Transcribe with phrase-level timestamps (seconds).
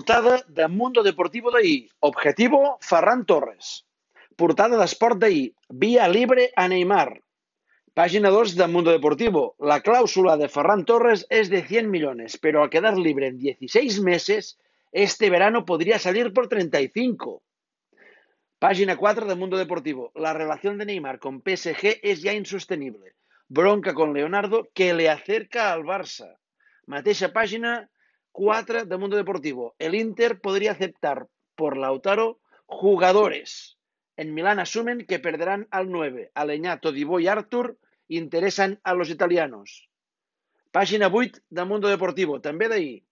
[0.00, 1.90] Portada de Mundo Deportivo d'ahir.
[2.00, 3.84] Objetivo, Ferran Torres.
[4.32, 5.52] Portada d'Esport d'ahir.
[5.68, 7.20] Via libre a Neymar.
[7.92, 9.56] Página 2 de Mundo Deportivo.
[9.58, 14.00] La cláusula de Ferran Torres es de 100 millones, pero al quedar libre en 16
[14.00, 14.58] meses,
[14.90, 17.42] este verano podría salir por 35.
[18.58, 20.12] Página 4 de Mundo Deportivo.
[20.14, 23.16] La relación de Neymar con PSG es ya insostenible.
[23.48, 26.38] Bronca con Leonardo que le acerca al Barça.
[26.86, 27.90] Mateixa página
[28.32, 29.74] 4 de Mundo Deportivo.
[29.78, 33.78] El Inter podría aceptar por Lautaro jugadores.
[34.16, 36.30] En Milán asumen que perderán al 9.
[36.34, 39.88] Aleñá, Todibo y Artur interesan a los italianos.
[40.70, 43.02] Pàgina 8 de Mundo Deportivo, també d'ahir.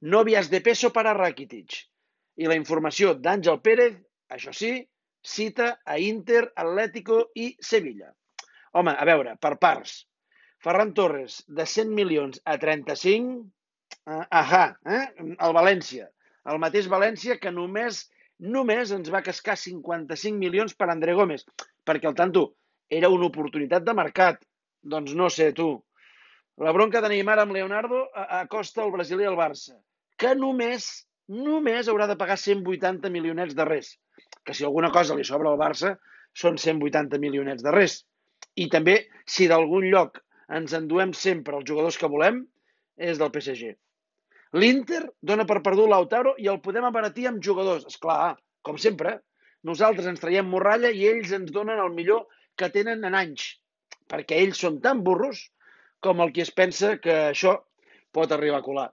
[0.00, 1.88] Novias de peso para Rakitic.
[2.36, 3.96] I la informació d'Àngel Pérez,
[4.28, 4.84] això sí,
[5.24, 8.12] cita a Inter, Atlético i Sevilla.
[8.76, 10.02] Home, a veure, per parts.
[10.60, 13.46] Ferran Torres, de 100 milions a 35,
[14.06, 15.04] uh, ahà, eh?
[15.22, 16.10] el València.
[16.46, 18.06] El mateix València que només
[18.38, 21.44] només ens va cascar 55 milions per André Gómez,
[21.84, 22.52] perquè el tanto
[22.90, 24.42] era una oportunitat de mercat.
[24.82, 25.82] Doncs no sé, tu.
[26.56, 29.76] La bronca de Neymar amb Leonardo acosta el brasiler al Barça,
[30.16, 33.96] que només, només haurà de pagar 180 milionets de res.
[34.44, 35.96] Que si alguna cosa li sobra al Barça,
[36.32, 38.04] són 180 milionets de res.
[38.56, 40.22] I també, si d'algun lloc
[40.56, 42.44] ens enduem sempre els jugadors que volem,
[42.96, 43.74] és del PSG.
[44.56, 47.84] L'Inter dona per perdut Lautaro i el podem abaratir amb jugadors.
[47.90, 49.18] És clar, com sempre,
[49.68, 52.24] nosaltres ens traiem morralla i ells ens donen el millor
[52.56, 53.50] que tenen en anys,
[54.08, 55.42] perquè ells són tan burros
[56.00, 57.58] com el qui es pensa que això
[58.16, 58.88] pot arribar a colar.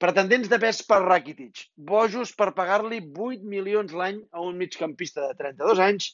[0.00, 5.36] Pretendents de pes per Rakitic, bojos per pagar-li 8 milions l'any a un migcampista de
[5.38, 6.10] 32 anys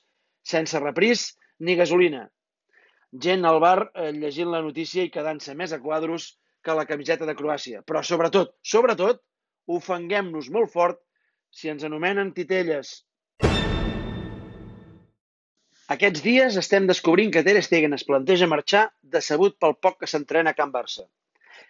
[0.53, 1.25] sense repris
[1.59, 2.29] ni gasolina.
[3.25, 7.27] Gent al bar eh, llegint la notícia i quedant-se més a quadros que la camiseta
[7.29, 7.83] de Croàcia.
[7.87, 9.23] Però sobretot, sobretot,
[9.67, 11.01] ofenguem-nos molt fort
[11.53, 13.03] si ens anomenen titelles.
[15.93, 20.55] Aquests dies estem descobrint que Ter Stegen es planteja marxar decebut pel poc que s'entrena
[20.55, 21.05] a Can Barça.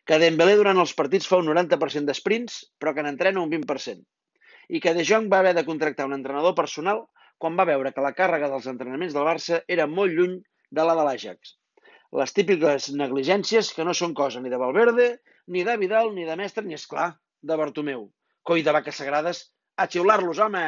[0.07, 4.05] Que Dembélé durant els partits fa un 90% d'esprints, però que n'entrena un 20%.
[4.69, 7.07] I que De Jong va haver de contractar un entrenador personal
[7.43, 10.39] quan va veure que la càrrega dels entrenaments del Barça era molt lluny
[10.71, 11.57] de la de l'Ajax.
[12.21, 15.07] Les típiques negligències que no són cosa ni de Valverde,
[15.49, 18.03] ni de Vidal, ni de Mestre, ni, és clar de Bartomeu.
[18.45, 19.47] Coi de vaques sagrades,
[19.81, 20.65] a xiular-los, home!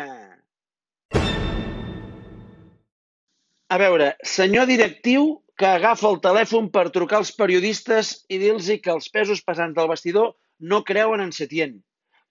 [3.68, 5.26] A veure, senyor directiu
[5.60, 9.90] que agafa el telèfon per trucar als periodistes i dir-los que els pesos pesants del
[9.92, 10.32] vestidor
[10.72, 11.76] no creuen en Setién,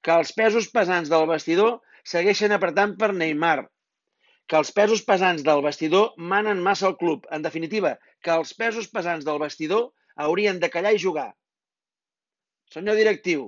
[0.01, 3.67] que els pesos pesants del vestidor segueixen apretant per Neymar,
[4.47, 7.27] que els pesos pesants del vestidor manen massa al club.
[7.31, 11.31] En definitiva, que els pesos pesants del vestidor haurien de callar i jugar.
[12.73, 13.47] Senyor directiu,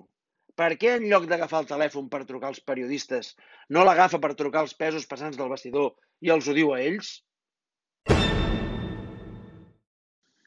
[0.56, 3.34] per què en lloc d'agafar el telèfon per trucar als periodistes,
[3.70, 7.16] no l'agafa per trucar als pesos pesants del vestidor i els ho diu a ells?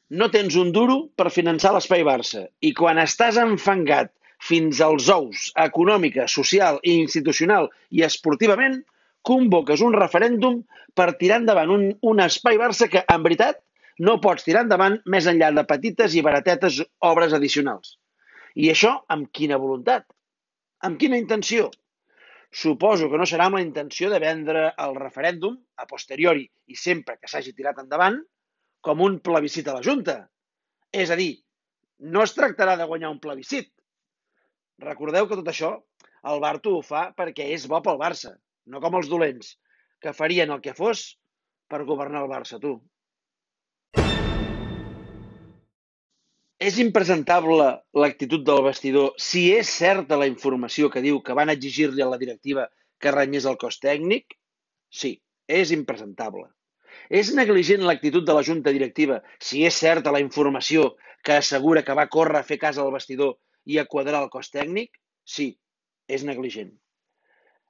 [0.09, 5.51] No tens un duro per finançar l'Espai Barça i quan estàs enfangat fins als ous,
[5.61, 8.79] econòmica, social i institucional i esportivament,
[9.27, 10.61] convoques un referèndum
[10.95, 13.61] per tirar endavant un, un espai Barça que, en veritat,
[13.99, 17.97] no pots tirar endavant més enllà de petites i baratetes obres addicionals.
[18.55, 20.07] I això amb quina voluntat?
[20.87, 21.69] Amb quina intenció?
[22.51, 27.19] Suposo que no serà amb la intenció de vendre el referèndum, a posteriori i sempre
[27.19, 28.23] que s'hagi tirat endavant,
[28.81, 30.17] com un plebiscit a la Junta.
[30.95, 31.35] És a dir,
[31.99, 33.69] no es tractarà de guanyar un plebiscit.
[34.81, 35.75] Recordeu que tot això
[36.31, 38.37] el Barto ho fa perquè és bo pel Barça,
[38.69, 39.57] no com els dolents,
[40.03, 41.09] que farien el que fos
[41.69, 42.77] per governar el Barça, tu.
[46.59, 47.69] És impresentable
[48.03, 52.19] l'actitud del vestidor si és certa la informació que diu que van exigir-li a la
[52.19, 52.67] directiva
[52.99, 54.35] que renyés el cos tècnic?
[54.91, 55.13] Sí,
[55.47, 56.49] és impresentable.
[57.09, 60.91] És negligent l'actitud de la junta directiva si és certa la informació
[61.23, 64.51] que assegura que va córrer a fer cas al vestidor i a quadrar el cos
[64.51, 64.99] tècnic?
[65.25, 65.53] Sí,
[66.09, 66.75] és negligent.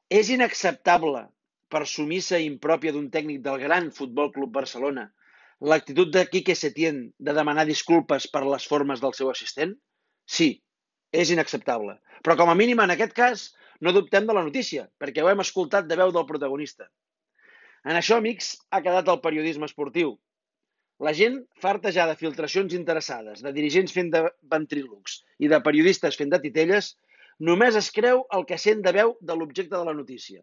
[0.08, 1.26] És inacceptable,
[1.68, 5.04] per sumissa i impròpia d'un tècnic del gran Futbol Club Barcelona,
[5.70, 9.74] l'actitud de Quique Setién de demanar disculpes per les formes del seu assistent?
[10.24, 10.48] Sí,
[11.12, 11.98] és inacceptable.
[12.24, 13.42] Però com a mínim en aquest cas
[13.84, 16.88] no dubtem de la notícia, perquè ho hem escoltat de veu del protagonista.
[17.84, 20.16] En això, amics, ha quedat el periodisme esportiu.
[21.04, 24.24] La gent, farta ja de filtracions interessades, de dirigents fent de
[24.56, 26.94] ventrílocs i de periodistes fent de titelles,
[27.38, 30.42] només es creu el que sent de veu de l'objecte de la notícia.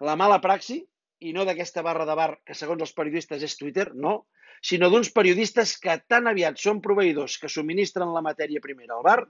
[0.00, 0.82] La mala praxi,
[1.20, 4.26] i no d'aquesta barra de bar que segons els periodistes és Twitter, no,
[4.62, 9.20] sinó d'uns periodistes que tan aviat són proveïdors que subministren la matèria primera al bar,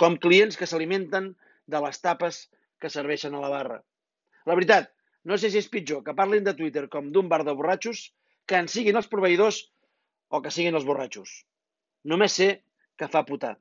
[0.00, 1.32] com clients que s'alimenten
[1.66, 2.46] de les tapes
[2.80, 3.80] que serveixen a la barra.
[4.48, 4.90] La veritat,
[5.24, 8.08] no sé si és pitjor que parlin de Twitter com d'un bar de borratxos,
[8.48, 9.60] que en siguin els proveïdors
[10.30, 11.42] o que siguin els borratxos.
[12.08, 12.50] Només sé
[12.96, 13.56] que fa putar.